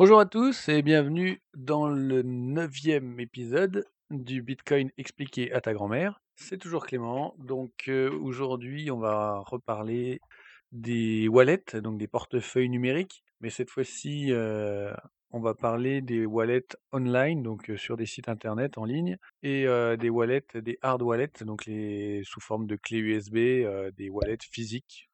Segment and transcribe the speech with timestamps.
[0.00, 6.22] Bonjour à tous et bienvenue dans le neuvième épisode du Bitcoin expliqué à ta grand-mère.
[6.36, 7.34] C'est toujours Clément.
[7.36, 10.22] Donc euh, aujourd'hui, on va reparler
[10.72, 13.22] des wallets, donc des portefeuilles numériques.
[13.42, 14.90] Mais cette fois-ci, euh,
[15.32, 19.66] on va parler des wallets online, donc euh, sur des sites internet en ligne, et
[19.98, 23.34] des wallets, des hard wallets, donc sous forme de clés USB,
[23.98, 25.09] des wallets physiques.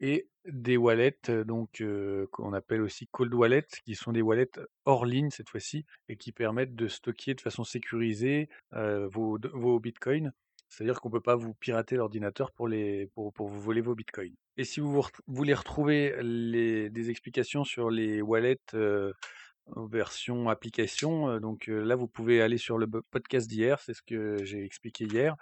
[0.00, 1.82] Et des wallets, donc
[2.30, 4.50] qu'on appelle aussi cold wallets, qui sont des wallets
[4.84, 10.32] hors ligne cette fois-ci, et qui permettent de stocker de façon sécurisée vos, vos bitcoins.
[10.68, 12.68] C'est-à-dire qu'on ne peut pas vous pirater l'ordinateur pour,
[13.14, 14.34] pour, pour vous voler vos bitcoins.
[14.56, 18.58] Et si vous voulez retrouver les, des explications sur les wallets
[19.76, 24.64] version application, donc là vous pouvez aller sur le podcast d'hier, c'est ce que j'ai
[24.64, 25.36] expliqué hier.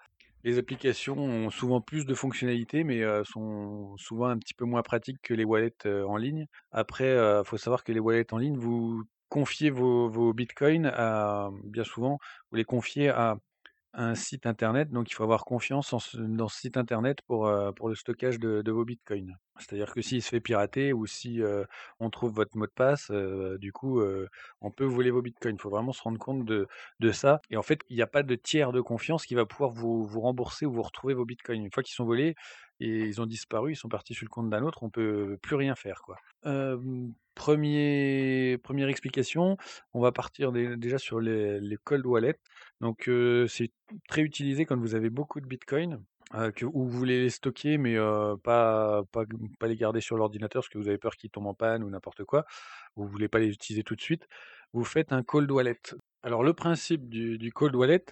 [0.45, 5.21] Les applications ont souvent plus de fonctionnalités, mais sont souvent un petit peu moins pratiques
[5.23, 6.47] que les wallets en ligne.
[6.71, 11.51] Après, il faut savoir que les wallets en ligne, vous confiez vos, vos bitcoins à,
[11.65, 12.19] bien souvent,
[12.51, 13.39] vous les confiez à
[13.95, 17.89] un site internet, donc il faut avoir confiance dans ce site internet pour, euh, pour
[17.89, 19.37] le stockage de, vos bitcoins.
[19.59, 21.65] C'est-à-dire que s'il se fait pirater ou si euh,
[21.99, 24.03] on trouve votre mot de passe, euh, du coup,
[24.61, 25.57] on peut voler vos bitcoins.
[25.57, 26.69] Il faut vraiment se rendre compte de,
[27.01, 27.41] de ça.
[27.51, 30.05] Et en fait, il n'y a pas de tiers de confiance qui va pouvoir vous,
[30.05, 31.65] vous rembourser ou vous retrouver vos bitcoins.
[31.65, 32.35] Une fois qu'ils sont volés
[32.81, 35.57] et ils ont disparu, ils sont partis sur le compte d'un autre, on peut plus
[35.57, 36.19] rien faire, quoi.
[37.35, 39.59] Premier, première explication,
[39.93, 42.39] on va partir dé- déjà sur les, cold wallets.
[42.81, 43.11] Donc,
[43.49, 43.73] c'est
[44.09, 46.03] très utilisé quand vous avez beaucoup de bitcoins,
[46.35, 47.97] euh, que, ou vous voulez les stocker, mais
[48.43, 49.03] pas,
[49.63, 52.25] les garder sur l'ordinateur parce que vous avez peur qu'ils tombent en panne ou n'importe
[52.25, 52.47] quoi,
[52.97, 54.27] ou vous voulez pas les utiliser tout de suite.
[54.73, 55.81] Vous faites un cold wallet.
[56.23, 58.05] Alors, le principe du cold wallet,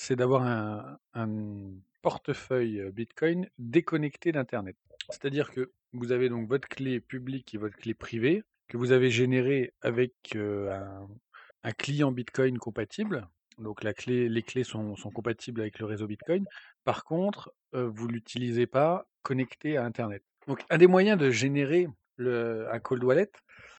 [0.00, 4.74] c'est d'avoir un, portefeuille Bitcoin déconnecté d'Internet.
[5.10, 9.10] C'est-à-dire que vous avez donc votre clé publique et votre clé privée que vous avez
[9.10, 13.28] générée avec un, client Bitcoin compatible.
[13.58, 16.46] Donc les clés sont, compatibles avec le réseau Bitcoin.
[16.84, 20.24] Par contre, euh, vous l'utilisez pas connecté à Internet.
[20.46, 23.30] Donc un des moyens de générer un cold wallet,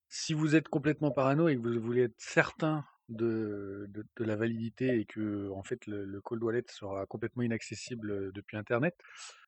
[0.07, 5.05] si vous êtes complètement parano et que vous voulez être certain de, la validité et
[5.05, 8.95] que en fait le, le cold wallet sera complètement inaccessible depuis Internet,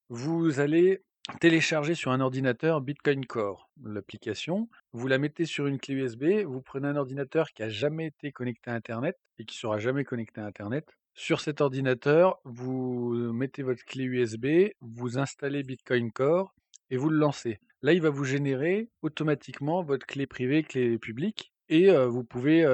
[0.09, 1.01] vous allez
[1.39, 4.69] télécharger sur un ordinateur Bitcoin Core, l'application.
[4.91, 6.23] Vous la mettez sur une clé USB.
[6.45, 10.03] Vous prenez un ordinateur qui a jamais été connecté à Internet et qui sera jamais
[10.03, 10.85] connecté à Internet.
[11.15, 16.53] Sur cet ordinateur, vous mettez votre clé USB, vous installez Bitcoin Core
[16.89, 17.59] et vous le lancez.
[17.83, 22.65] Là, il va vous générer automatiquement votre clé privée, clé publique, et vous pouvez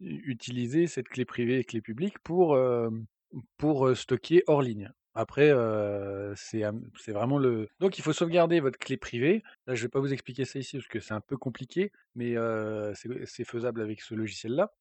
[0.00, 2.58] utiliser cette clé privée et clé publique pour,
[3.56, 4.90] pour stocker hors ligne.
[5.14, 5.52] Après,
[6.36, 7.68] c'est vraiment le.
[7.80, 9.42] Donc, il faut sauvegarder votre clé privée.
[9.66, 12.36] Là, je vais pas vous expliquer ça ici parce que c'est un peu compliqué, mais
[12.94, 14.72] c'est faisable avec ce logiciel-là.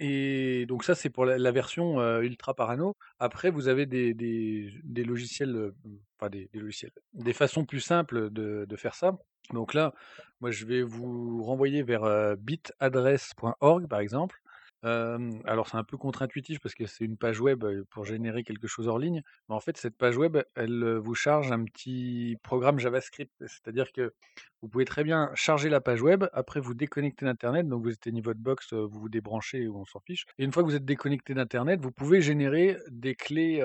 [0.00, 2.96] Et donc ça, c'est pour la, version ultra parano.
[3.18, 5.72] Après, vous avez des, des, logiciels,
[6.18, 9.16] enfin des, des logiciels, des façons plus simples de, de faire ça.
[9.52, 9.92] Donc là,
[10.40, 14.40] moi, je vais vous renvoyer vers bitadresse.org, par exemple.
[14.82, 18.86] Alors c'est un peu contre-intuitif parce que c'est une page web pour générer quelque chose
[18.86, 19.22] hors ligne.
[19.48, 23.32] Mais en fait, cette page web, elle vous charge un petit programme JavaScript.
[23.40, 24.12] C'est-à-dire que
[24.60, 28.20] vous pouvez très bien charger la page web, après vous déconnecter d'Internet, donc vous éteignez
[28.20, 30.26] votre box, vous vous débranchez ou on s'en fiche.
[30.38, 33.62] Et une fois que vous êtes déconnecté d'Internet, vous pouvez générer des clés,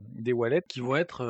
[0.00, 1.24] des wallets qui vont être,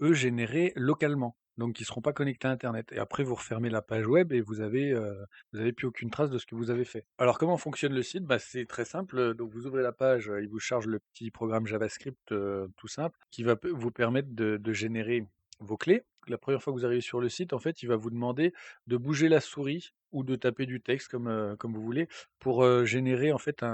[0.00, 1.36] eux, générés localement.
[1.56, 2.92] Donc, qui ne seront pas connectés à Internet.
[2.92, 5.14] Et après, vous refermez la page web et vous avez, euh,
[5.52, 7.06] vous n'avez plus aucune trace de ce que vous avez fait.
[7.18, 8.24] Alors, comment fonctionne le site?
[8.24, 9.34] Bah, C'est très simple.
[9.34, 12.88] Donc, vous ouvrez la page, euh, il vous charge le petit programme JavaScript euh, tout
[12.88, 15.26] simple qui va vous permettre de générer
[15.60, 16.02] vos clés.
[16.26, 18.52] La première fois que vous arrivez sur le site, en fait, il va vous demander
[18.86, 22.84] de bouger la souris ou de taper du texte comme, euh, vous voulez pour euh,
[22.84, 23.64] générer en fait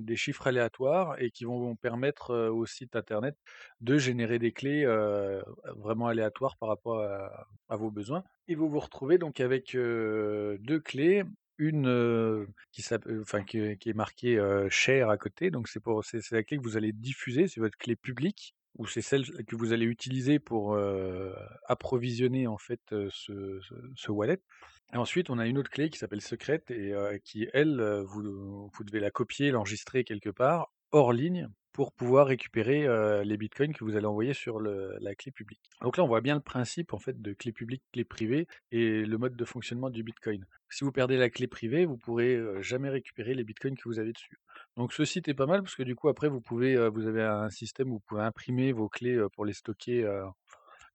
[0.00, 3.36] des chiffres aléatoires et qui vont permettre euh, au site internet
[3.80, 4.84] de générer des clés
[5.76, 8.24] vraiment aléatoires par rapport à, vos besoins.
[8.48, 11.24] Et vous vous retrouvez donc avec deux clés
[11.58, 15.80] une qui, est marquée euh, share à côté, donc c'est
[16.30, 19.72] la clé que vous allez diffuser, c'est votre clé publique ou c'est celle que vous
[19.72, 20.78] allez utiliser pour
[21.66, 22.80] approvisionner en fait
[23.10, 24.40] ce, wallet?
[24.92, 26.94] Et ensuite, on a une autre clé qui s'appelle secrète et
[27.24, 32.86] qui, elle, vous, devez la copier, l'enregistrer quelque part hors ligne pour pouvoir récupérer
[33.24, 35.70] les bitcoins que vous allez envoyer sur la clé publique.
[35.82, 39.04] Donc là, on voit bien le principe en fait de clé publique, clé privée et
[39.04, 40.44] le mode de fonctionnement du bitcoin.
[40.70, 44.12] Si vous perdez la clé privée, vous pourrez jamais récupérer les bitcoins que vous avez
[44.12, 44.38] dessus.
[44.78, 47.24] Donc ce site est pas mal parce que du coup après vous pouvez, vous avez
[47.24, 50.06] un système où vous pouvez imprimer vos clés pour les stocker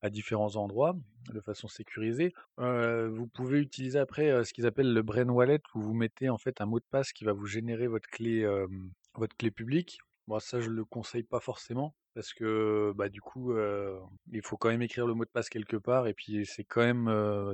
[0.01, 0.95] à différents endroits
[1.33, 2.33] de façon sécurisée.
[2.57, 6.62] Vous pouvez utiliser après, ce qu'ils appellent le Brain Wallet où vous mettez en fait
[6.62, 8.47] un mot de passe qui va vous générer votre clé,
[9.15, 10.00] votre clé publique.
[10.27, 13.54] Moi ça je le conseille pas forcément parce que, bah, du coup,
[14.31, 16.81] il faut quand même écrire le mot de passe quelque part et puis c'est quand
[16.81, 17.06] même,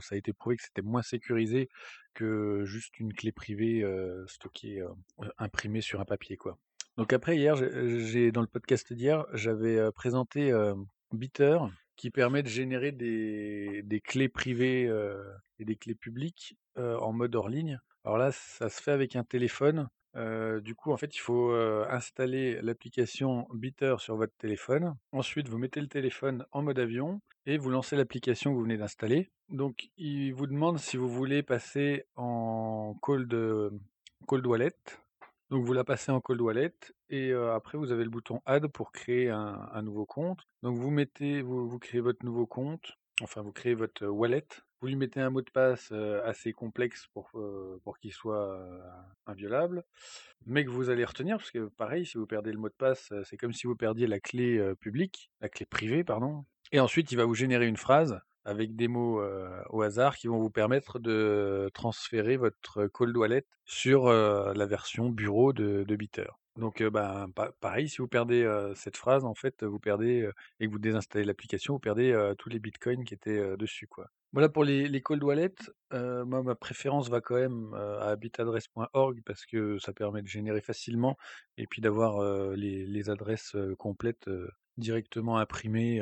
[0.02, 1.70] ça a été prouvé que c'était moins sécurisé
[2.14, 3.86] que juste une clé privée,
[4.28, 4.84] stockée,
[5.38, 6.58] imprimée sur un papier, quoi.
[6.98, 10.54] Donc après hier, j'ai dans le podcast d'hier, j'avais, présenté,
[11.12, 11.60] Bitter
[11.96, 14.92] qui permet de générer des clés privées,
[15.60, 17.80] et des clés publiques, en mode hors ligne.
[18.06, 19.90] Alors là, ça se fait avec un téléphone.
[20.16, 21.52] Du coup, en fait, il faut,
[21.90, 24.96] installer l'application Bitter sur votre téléphone.
[25.12, 28.78] Ensuite, vous mettez le téléphone en mode avion et vous lancez l'application que vous venez
[28.78, 29.30] d'installer.
[29.50, 33.72] Donc il vous demande si vous voulez passer en cold, heu,
[34.28, 34.76] cold wallet.
[35.50, 36.74] Donc vous la passez en cold wallet
[37.10, 40.42] et après vous avez le bouton add pour créer un un nouveau compte.
[40.62, 44.46] Donc vous mettez vous vous créez votre nouveau compte, enfin vous créez votre wallet,
[44.82, 45.92] vous lui mettez un mot de passe,
[46.24, 47.32] assez complexe pour,
[48.00, 48.60] qu'il soit,
[49.26, 49.84] inviolable,
[50.46, 53.12] mais que vous allez retenir parce que pareil, si vous perdez le mot de passe,
[53.26, 57.18] c'est comme si vous perdiez la clé, publique, la clé privée pardon et ensuite il
[57.18, 59.22] va vous générer une phrase avec des mots,
[59.70, 65.54] au hasard qui vont vous permettre de transférer votre cold wallet sur, la version bureau
[65.54, 66.39] de de.
[66.60, 67.28] Donc pa
[67.62, 68.46] pareil, si vous perdez,
[68.76, 70.30] cette phrase, en fait, vous perdez,
[70.60, 73.88] et que vous désinstallez l'application, vous perdez, tous les bitcoins qui étaient, dessus.
[74.32, 79.80] Voilà pour les les cold moi ma préférence va quand même, à bitadresse.org parce que
[79.80, 81.18] ça permet de générer facilement
[81.58, 82.22] et puis d'avoir,
[82.56, 84.30] les adresses, complètes,
[84.78, 86.00] directement imprimées,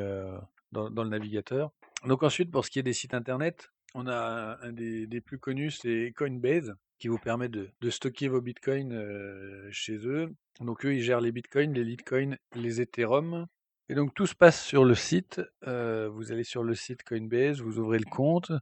[0.72, 1.70] dans le navigateur.
[2.04, 5.70] Donc ensuite, pour ce qui est des sites internet, on a un des plus connus,
[5.70, 10.34] c'est Coinbase, qui vous permet de stocker vos bitcoins, heu, chez eux.
[10.60, 13.46] Donc eux, ils gèrent les bitcoins, les litecoins, les Ethereum
[13.88, 15.40] et donc tout se passe sur le site.
[15.66, 18.52] Heu, vous allez sur le site Coinbase, vous ouvrez le compte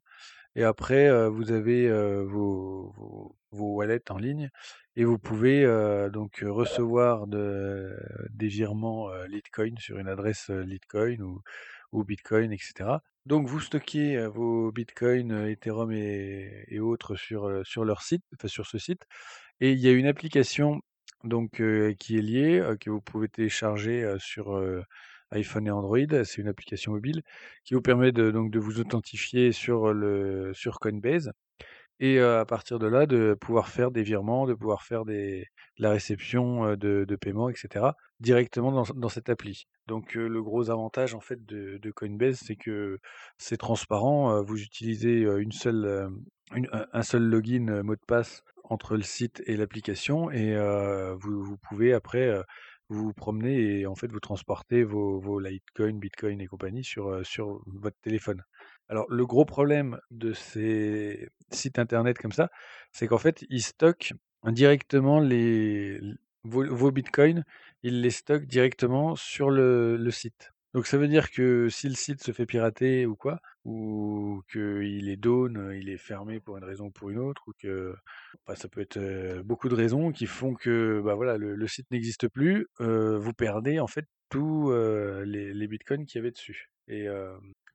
[0.56, 1.88] et après, vous avez,
[2.24, 4.50] vos wallets en ligne
[4.96, 5.64] et vous pouvez,
[6.12, 7.96] donc recevoir de
[8.30, 11.18] des virements, Litecoin sur une adresse, Litecoin
[11.92, 13.02] ou Bitcoin et cetera.
[13.26, 18.48] Donc vous stockez, vos bitcoins, heu, Ethereum et et autres sur, sur leur site, enfin
[18.48, 19.02] sur ce site
[19.60, 20.80] et il y a une application
[21.24, 21.62] donc
[21.98, 24.60] qui est liée, que vous pouvez télécharger, sur,
[25.30, 26.24] iPhone et Android.
[26.24, 27.22] C'est une application mobile
[27.64, 31.32] qui vous permet de donc de vous authentifier sur le sur Coinbase
[31.98, 35.46] et à partir de là, de pouvoir faire des virements, de pouvoir faire des
[35.78, 39.66] de la réception, de paiements et cetera, directement dans dans cette appli.
[39.86, 42.98] Donc le gros avantage en fait de Coinbase, c'est que
[43.38, 50.30] c'est transparent, vous utilisez, un seul login, mot de passe entre le site et l'application
[50.30, 50.54] et
[51.18, 52.30] vous pouvez après,
[52.88, 57.10] vous vous promener et en fait vous transportez vos vos Litecoin, Bitcoin et compagnie sur,
[57.10, 58.42] heu, sur votre téléphone.
[58.88, 62.50] Alors le gros problème de ces sites internet comme ça,
[62.92, 64.12] c'est qu'en fait, ils stockent
[64.46, 66.00] directement les
[66.44, 67.44] vos vos bitcoins,
[67.82, 70.52] ils les stockent directement sur le le site.
[70.76, 75.08] Donc ça veut dire que si le site se fait pirater ou quoi, ou qu'il
[75.08, 77.96] est down, il est fermé pour une raison ou pour une autre ou que
[78.46, 78.98] bah, ça peut être,
[79.40, 83.86] beaucoup de raisons qui font que, bah, voilà, le site n'existe plus, vous perdez en
[83.86, 84.70] fait tous,
[85.24, 87.08] les bitcoins qu'il y avait dessus et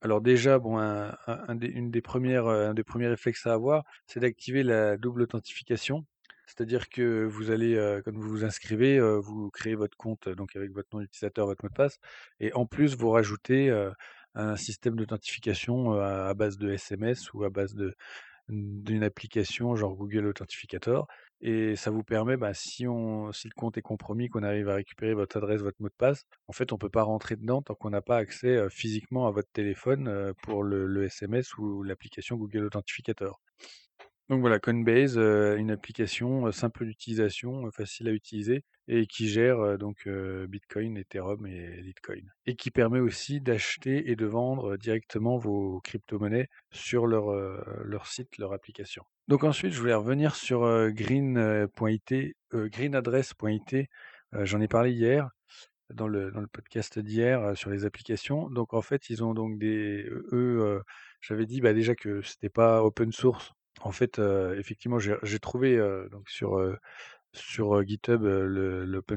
[0.04, 4.20] alors déjà, bon, un des une des premières, un des premiers réflexes à avoir, c'est
[4.20, 6.06] d'activer la double authentification.
[6.56, 7.76] C'est-à-dire que vous allez,
[8.06, 11.46] quand vous vous inscrivez, heu, vous créez votre compte, heu, donc avec votre nom d'utilisateur,
[11.48, 11.98] votre mot de passe
[12.40, 13.70] et en plus vous rajoutez,
[14.36, 17.96] un système d'authentification, à base de SMS ou à base de
[18.50, 21.08] d'une application genre Google Authentificator
[21.42, 24.76] et ça vous permet, bah, si on si le compte est compromis, qu'on arrive à
[24.76, 27.76] récupérer votre adresse, votre mot de passe, en fait, on peut pas rentrer dedans tant
[27.76, 32.66] qu'on n'a pas accès, physiquement à votre téléphone, pour le le SMS ou l'application Google
[32.66, 33.40] Authentificator.
[34.30, 40.08] Donc voilà, Coinbase, une application, simple d'utilisation, facile à utiliser et qui gère, donc
[40.48, 46.48] Bitcoin, Ethereum et Litecoin et qui permet aussi d'acheter et de vendre, directement vos cryptomonnaies
[46.72, 47.32] sur leur,
[47.84, 49.04] leur site, leur application.
[49.28, 52.12] Donc ensuite, je voulais revenir sur, heu, Green, heu, .it,
[52.54, 53.76] heu, greenaddress.it,
[54.34, 55.30] j'en ai parlé hier
[55.94, 58.50] dans le dans le podcast d'hier, sur les applications.
[58.50, 60.82] Donc en fait, ils ont donc des eux,
[61.22, 63.52] j'avais dit, bah, déjà que c'était pas open source.
[63.84, 65.78] En fait, effectivement, j'ai trouvé,
[66.12, 66.60] donc sur,
[67.34, 68.24] sur, GitHub,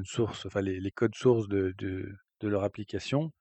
[0.05, 1.75] source, enfin les les codes sources de
[2.41, 3.33] de leur application.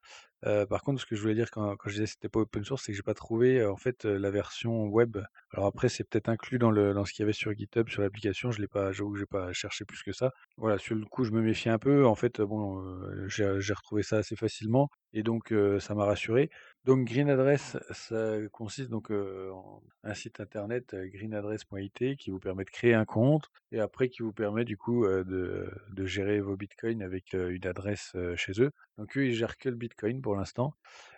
[0.43, 2.63] Par contre, ce que je voulais dire quand quand je disais que c'était pas open
[2.65, 5.17] source, c'est que j'ai pas trouvé, en fait, la version web.
[5.51, 8.01] Alors après, c'est peut-être inclus dans le dans ce qu'il y avait sur GitHub, sur
[8.01, 10.31] l'application, je l'ai pas j'avoue que pas cherché plus que ça.
[10.57, 12.05] Voilà, sur le coup, je me méfiais un peu.
[12.05, 12.83] En fait, bon,
[13.27, 16.49] j'ai retrouvé ça assez facilement et donc ça m'a rassuré.
[16.85, 22.69] Donc Green Address, ça consiste donc en un site internet greenaddress.it qui vous permet de
[22.69, 25.71] créer un compte et après qui vous permet du coup de,
[26.05, 28.71] gérer vos bitcoins avec une adresse chez eux.
[28.97, 30.75] Donc eux ils gèrent que le bitcoin pour l'instant.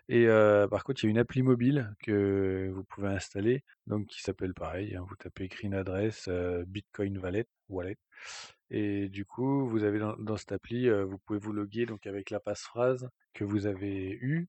[0.07, 0.27] Et
[0.69, 4.53] par contre il y a une appli mobile que vous pouvez installer donc qui s'appelle
[4.53, 4.95] pareil.
[4.95, 6.29] hein, vous tapez Green Address
[6.67, 7.97] Bitcoin Wallet Wallet
[8.69, 12.29] et du coup vous avez dans, dans cette appli vous pouvez vous loguer donc avec
[12.29, 14.47] la passphrase que vous avez eue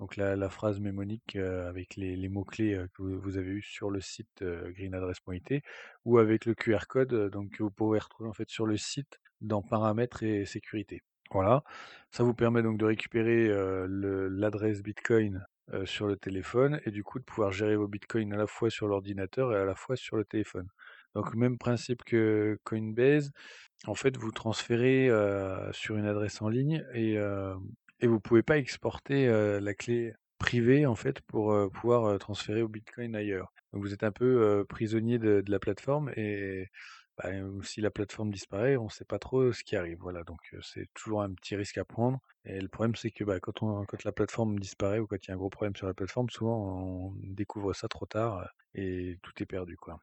[0.00, 4.00] donc la, phrase mémonique euh, avec les, mots-clés euh, que vous, avez eu sur le
[4.00, 5.62] site euh, greenaddress.it
[6.04, 8.76] ou avec le QR code euh, donc, que vous pouvez retrouver en fait sur le
[8.76, 11.02] site dans paramètres et sécurité.
[11.30, 11.62] Voilà,
[12.10, 13.48] ça vous permet donc de récupérer
[13.88, 15.44] l'adresse Bitcoin
[15.84, 18.86] sur le téléphone et du coup de pouvoir gérer vos Bitcoins à la fois sur
[18.86, 20.68] l'ordinateur et à la fois sur le téléphone.
[21.14, 23.32] Donc même principe que Coinbase,
[23.86, 25.08] en fait vous transférez
[25.72, 27.18] sur une adresse en ligne et,
[28.04, 29.26] et vous pouvez pas exporter
[29.60, 33.50] la clé privée en fait pour pouvoir transférer au Bitcoin ailleurs.
[33.72, 36.68] Donc vous êtes un peu prisonnier de, la plateforme et
[37.16, 37.30] bah,
[37.62, 39.98] si la plateforme disparaît, on ne sait pas trop ce qui arrive.
[40.00, 42.20] Voilà, donc c'est toujours un petit risque à prendre.
[42.44, 45.34] Et le problème, c'est que bah, quand, la plateforme disparaît ou quand il y a
[45.34, 49.46] un gros problème sur la plateforme, souvent on découvre ça trop tard et tout est
[49.46, 49.98] perdu, quoi.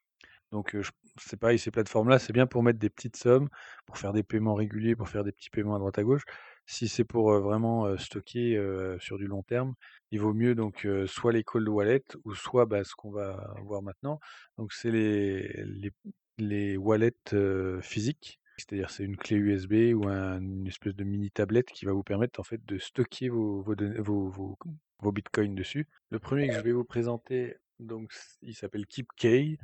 [0.52, 0.76] Donc,
[1.18, 3.48] c'est pareil, ces plateformes-là, c'est bien pour mettre des petites sommes,
[3.86, 6.24] pour faire des paiements réguliers, pour faire des petits paiements à droite à gauche.
[6.72, 9.76] Si c'est pour, heu, vraiment, heu, stocker, heu, sur du long terme,
[10.12, 13.54] il vaut mieux donc, heu, soit les cold wallets ou soit, bah, ce qu'on va
[13.66, 14.20] voir maintenant.
[14.58, 15.92] Donc c'est les les
[16.38, 18.40] les wallets, heu, physiques.
[18.58, 22.04] C'est-à-dire c'est une clé USB ou un une espèce de mini tablette qui va vous
[22.04, 24.58] permettre en fait de stocker vos vos données vos vos
[25.00, 25.88] vos bitcoins dessus.
[26.10, 28.14] Le premier que je vais vous présenter donc
[28.44, 29.58] il s'appelle KeepKey.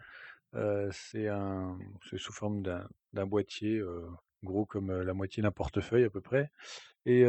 [0.56, 1.78] Heu, c'est un
[2.10, 4.08] c'est sous forme d'un d'un boîtier, heu,
[4.48, 6.50] gros comme, la moitié d'un portefeuille à peu près
[7.06, 7.24] et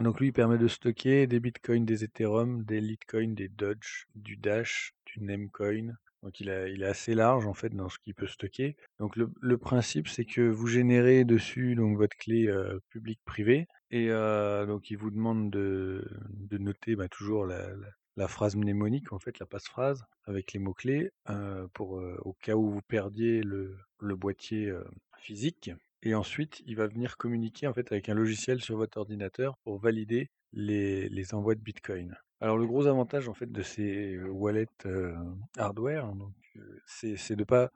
[0.00, 4.36] donc lui, il permet de stocker des bitcoins, des Ethereum, des Litecoin, des Doge, du
[4.36, 5.94] Dash, du Namecoin.
[6.22, 8.76] Donc il est assez large en fait dans ce qu'il peut stocker.
[8.98, 12.52] Donc le principe, c'est que vous générez dessus donc votre clé,
[12.90, 19.38] publique-privée et donc il vous demande de noter, bah, toujours la phrase mnémonique en fait,
[19.38, 23.76] la passphrase avec les mots-clés, heu, pour, au cas où vous perdiez le
[24.16, 24.74] boîtier,
[25.18, 25.70] physique
[26.06, 29.78] et ensuite il va venir communiquer en fait avec un logiciel sur votre ordinateur pour
[29.78, 32.16] valider les les envois de bitcoin.
[32.40, 35.14] Alors le gros avantage en fait de ces, heu, wallets, heu,
[35.56, 37.70] hardware donc, heu, c'est de pas,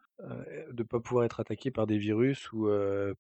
[0.89, 2.69] pas pouvoir être attaqué par des virus ou,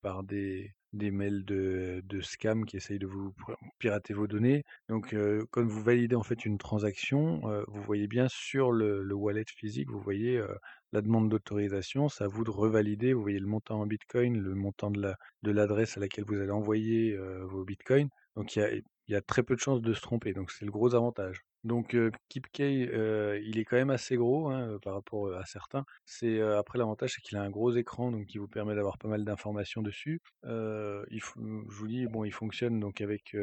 [0.02, 3.33] par des des mails de de scam qui essayent de vous
[3.79, 4.64] pirater vos données.
[4.88, 9.14] Donc, heu, quand vous validez en fait une transaction, vous voyez bien sur le le
[9.14, 10.57] wallet physique, vous voyez, heu,
[10.93, 13.13] la demande d'autorisation, c'est à vous de revalider.
[13.13, 16.41] Vous voyez le montant en bitcoin, le montant de la de l'adresse à laquelle vous
[16.41, 18.09] allez envoyer, heu, vos bitcoins.
[18.37, 18.71] Donc il y a
[19.09, 21.41] y a très peu de chances de se tromper, donc c'est le gros avantage.
[21.65, 25.45] Donc, heu, KeepKey, heu, il est quand même assez gros, hein, par rapport, heu, à
[25.45, 25.85] certains.
[26.07, 29.09] C'est, après l'avantage, c'est qu'il a un gros écran, donc qui vous permet d'avoir pas
[29.09, 30.21] mal d'informations dessus.
[30.45, 33.37] F je vous dis, bon, il fonctionne donc avec,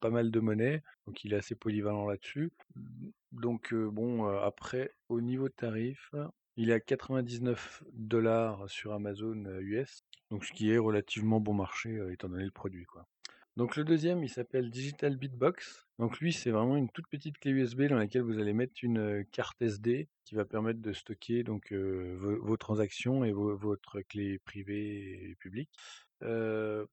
[0.00, 2.50] pas mal de monnaie, donc il est assez polyvalent là-dessus.
[3.32, 6.10] Donc, heu, bon, après au niveau tarif,
[6.56, 7.82] il est à 99
[8.66, 12.86] sur Amazon, US, donc ce qui est relativement bon marché, heu, étant donné le produit.
[13.56, 15.86] Donc le deuxième, il s'appelle Digital Bitbox.
[15.98, 18.98] Donc lui, c'est vraiment une toute petite clé USB dans laquelle vous allez mettre une
[18.98, 24.00] euh, carte SD qui va permettre de stocker donc euh, vos, transactions et vos- votre
[24.02, 25.70] clé privée et publique.
[26.22, 26.86] Euh,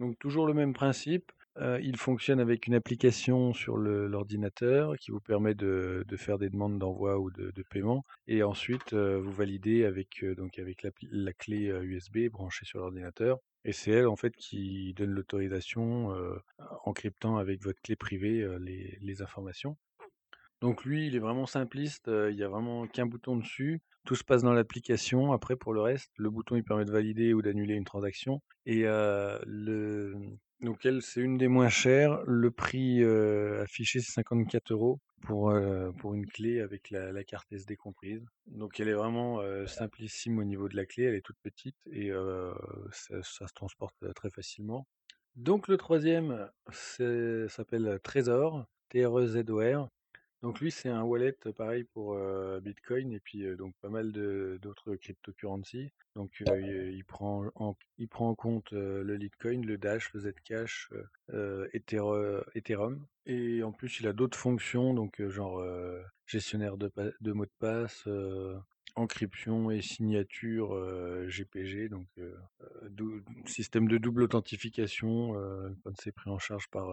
[0.00, 1.32] donc toujours le même principe.
[1.60, 7.18] Il fonctionne avec une application sur l'ordinateur qui vous permet de, faire des demandes d'envoi
[7.18, 8.04] ou de, paiement.
[8.26, 10.24] Et ensuite, vous validez avec,
[10.58, 13.38] avec la clé USB branchée sur l'ordinateur.
[13.64, 16.12] Et c'est elle en fait qui donne l'autorisation
[16.84, 19.76] en cryptant avec votre clé privée les, informations.
[20.60, 23.80] Donc lui, il est vraiment simpliste, il y a vraiment qu'un bouton dessus.
[24.04, 25.32] Tout se passe dans l'application.
[25.32, 28.82] Après pour le reste, le bouton, il permet de valider ou d'annuler une transaction et
[28.84, 30.14] le
[30.62, 32.22] donc elle, c'est une des moins chères.
[32.26, 37.76] Le prix, affiché, c'est 54 € pour, heu, pour une clé avec la carte SD
[37.76, 38.24] comprise.
[38.46, 42.10] Donc elle est vraiment, simplissime au niveau de la clé, elle est toute petite et
[42.92, 44.86] ça ça se transporte, très facilement.
[45.36, 49.88] Donc le troisième, s'appelle Trezor, T-R-E-Z-O-R.
[50.42, 53.88] Donc lui, c'est un wallet euh, pareil pour euh, Bitcoin et puis euh, donc pas
[53.88, 55.90] mal de d'autres cryptocurrencies.
[56.16, 60.90] Donc il, il prend en, il prend en compte le Litecoin, le Dash, le Zcash,
[61.72, 63.06] Ether- Ethereum.
[63.24, 65.64] Et en plus, il a d'autres fonctions, donc genre
[66.26, 66.90] gestionnaire de,
[67.32, 68.06] mots de passe,
[68.94, 71.88] encryption et signature euh, GPG.
[71.88, 72.34] Donc euh,
[73.46, 75.34] système de double authentification,
[75.84, 76.88] quand c'est pris en charge par,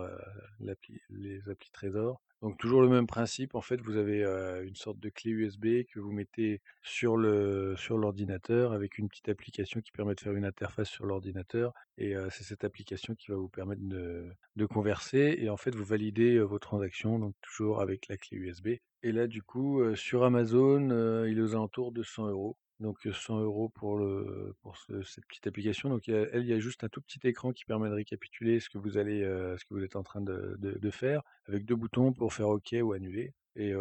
[0.59, 2.21] l'appli les applis Trésor.
[2.41, 5.83] Donc toujours le même principe, en fait, vous avez, heu, une sorte de clé USB
[5.91, 10.33] que vous mettez sur le sur l'ordinateur avec une petite application qui permet de faire
[10.33, 15.49] une interface sur l'ordinateur et c'est cette application qui va vous permettre de converser et
[15.49, 18.69] en fait, vous validez, vos transactions, donc toujours avec la clé USB
[19.01, 22.57] et là, du coup, sur Amazon, il est aux alentours de 100 euros.
[22.79, 25.89] Donc, heu, 100 euros pour le pour ce cette petite application.
[25.89, 27.89] Donc, il y a elle, il y a juste un tout petit écran qui permet
[27.89, 31.21] de récapituler ce que vous allez, ce que vous êtes en train de de faire,
[31.47, 33.73] avec 2 boutons pour faire OK ou annuler et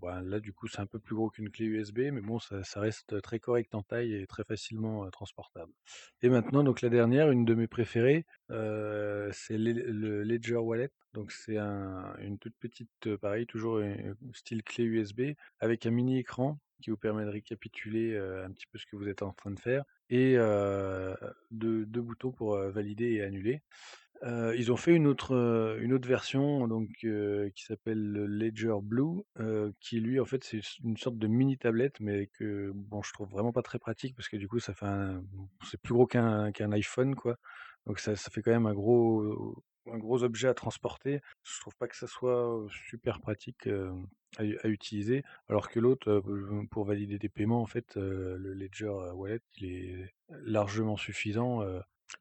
[0.00, 2.80] ben, là, du coup, c'est un peu plus gros qu'une clé USB, mais bon, ça
[2.80, 5.72] reste très correct en taille et très facilement, transportable.
[6.22, 10.90] Et maintenant, donc la dernière, une de mes préférées, c'est le le Ledger Wallet.
[11.14, 13.80] Donc c'est un une toute petite, pareil, toujours,
[14.32, 15.20] style clé USB
[15.60, 19.08] avec un mini écran qui vous permet de récapituler, un petit peu ce que vous
[19.08, 21.14] êtes en train de faire et heu,
[21.50, 23.62] 2- 2 boutons pour, valider et annuler.
[24.22, 28.26] Heu, ils ont fait une autre, heu, une autre version donc, heu, qui s'appelle le
[28.26, 29.22] Ledger Blue,
[29.80, 33.28] qui lui, en fait, c'est une sorte de mini tablette, mais que bon, je trouve
[33.30, 34.86] vraiment pas très pratique parce que du coup, ça fait
[35.70, 37.36] c'est plus gros qu'un qu'un iPhone, quoi.
[37.86, 41.20] Donc ça ça fait quand même un gros un gros objet à transporter.
[41.44, 43.68] Je trouve pas que ça soit, super pratique,
[44.38, 45.22] à utiliser.
[45.48, 46.22] Alors que l'autre,
[46.70, 51.62] pour valider des paiements, en fait, le Ledger Wallet, il est largement suffisant.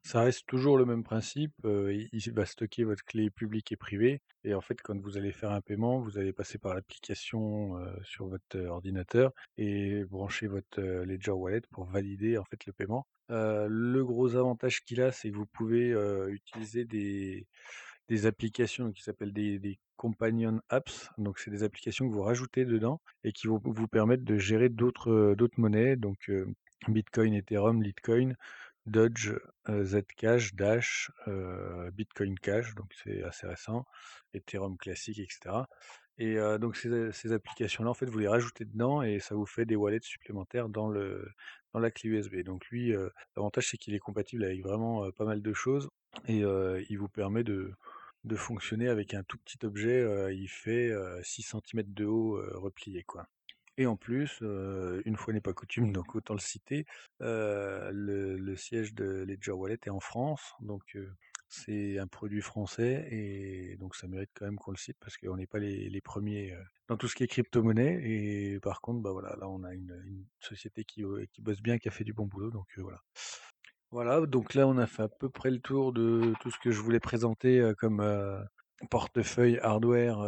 [0.04, 4.54] Ça reste toujours le même principe, il va stocker votre clé publique et privée et
[4.54, 8.58] en fait, quand vous allez faire un paiement, vous allez passer par l'application, sur votre
[8.68, 13.08] ordinateur et brancher votre, Ledger Wallet pour valider, en fait, le paiement.
[13.30, 15.92] Le gros avantage qu'il a, c'est que vous pouvez,
[16.30, 21.10] utiliser des applications qui s'appellent des companion apps.
[21.18, 24.70] Donc c'est des applications que vous rajoutez dedans et qui vont vous permettre de gérer
[24.70, 26.32] d'autres, monnaies donc,
[26.88, 28.36] Bitcoin, Ethereum, Litecoin,
[28.88, 29.40] Doge,
[29.70, 33.86] heu, Zcash, Dash, heu, Bitcoin Cash, donc c'est assez récent,
[34.34, 35.68] Ethereum classique et cetera
[36.20, 39.66] et heu, donc ces applications-là, en fait, vous les rajoutez dedans et ça vous fait
[39.66, 42.38] des wallets supplémentaires dans la clé USB.
[42.44, 42.94] Donc lui,
[43.36, 45.90] l'avantage, c'est qu'il est compatible avec vraiment, pas mal de choses
[46.28, 46.40] et
[46.90, 47.76] il vous permet de
[48.36, 53.28] fonctionner avec un tout petit objet, il fait, heu, 6 centimètres de haut, replié, quoi
[53.78, 56.86] et en plus, une fois n'est pas coutume, donc autant le citer,
[57.20, 60.98] le siège de Ledger Wallet est en France, donc,
[61.50, 65.38] c'est un produit français et donc ça mérite quand même qu'on le cite parce qu'on
[65.38, 69.02] n'est pas les les 1ers, heu, dans tout ce qui est crypto-monnaie et par contre,
[69.02, 72.04] bah, voilà, là, on a une une société qui, qui bosse bien, qui a fait
[72.04, 73.00] du bon boulot, donc, voilà.
[73.92, 76.72] Voilà, donc là, on a fait à peu près le tour de tout ce que
[76.72, 78.04] je voulais présenter, comme,
[78.92, 80.20] portefeuille hardware,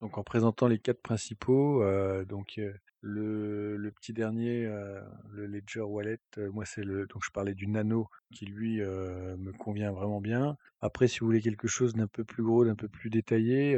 [0.00, 5.80] donc en présentant les 4 principaux, heu, donc, heu, le petit dernier, heu, le Ledger
[5.80, 6.18] Wallet,
[6.52, 10.56] moi, c'est le donc je parlais du Nano qui lui, me convient vraiment bien.
[10.80, 13.74] Après, si vous voulez quelque chose d'un peu plus gros, d'un peu plus détaillé,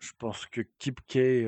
[0.00, 1.44] je pense que KeepKey,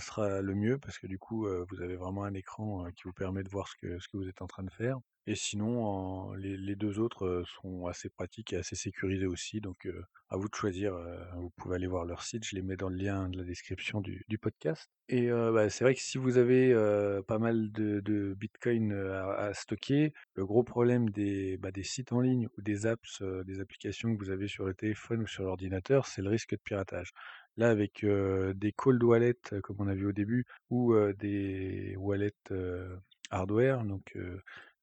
[0.00, 3.42] sera le mieux parce que du coup, vous avez vraiment un écran, qui vous permet
[3.42, 3.76] de voir ce
[4.08, 8.08] que vous êtes en train de faire et sinon, les 2 autres, heu, sont assez
[8.10, 11.86] pratiques et assez sécurisés aussi donc, heu, à vous de choisir, heu, vous pouvez aller
[11.86, 15.28] voir leur site, je les mets dans le lien de la description du podcast et
[15.30, 16.74] bah, c'est vrai que si vous avez,
[17.28, 22.20] pas mal de de Bitcoin, à stocker, le gros problème des, bah, des sites en
[22.20, 26.06] ligne ou des apps, des applications que vous avez sur le téléphone ou sur l'ordinateur,
[26.06, 27.12] c'est le risque de piratage.
[27.56, 32.32] Là, avec, des cold wallets comme on a vu au début ou, des wallets,
[33.30, 34.16] hardware donc,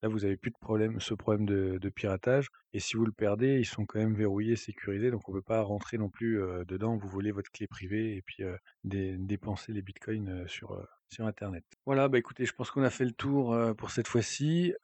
[0.04, 3.58] là, vous avez plus de problème ce problème de piratage et si vous le perdez,
[3.58, 6.96] ils sont quand même verrouillés, sécurisés donc on peut pas rentrer non plus, heu, dedans,
[6.96, 8.42] vous voler votre clé privée et puis,
[8.84, 10.76] dé dépenser les bitcoins, heu, sur,
[11.08, 11.64] sur internet.
[11.86, 14.74] Voilà, bah, écoutez, je pense qu'on a fait le tour, pour cette fois-ci.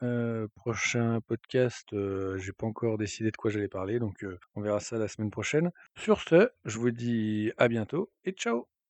[0.55, 5.09] Prochain podcast, j'ai pas encore décidé de quoi j'allais parler donc, on verra ça la
[5.09, 5.71] semaine prochaine.
[5.97, 8.80] Sur ce, je vous dis à bientôt et ciao!